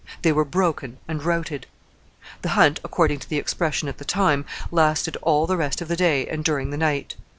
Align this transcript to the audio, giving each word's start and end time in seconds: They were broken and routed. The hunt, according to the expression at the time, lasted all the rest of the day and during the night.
They 0.23 0.31
were 0.31 0.45
broken 0.45 0.97
and 1.07 1.21
routed. 1.21 1.67
The 2.41 2.49
hunt, 2.57 2.79
according 2.83 3.19
to 3.19 3.29
the 3.29 3.37
expression 3.37 3.87
at 3.87 3.99
the 3.99 4.03
time, 4.03 4.45
lasted 4.71 5.15
all 5.21 5.45
the 5.45 5.57
rest 5.57 5.79
of 5.79 5.89
the 5.89 5.95
day 5.95 6.25
and 6.27 6.43
during 6.43 6.71
the 6.71 6.75
night. 6.77 7.15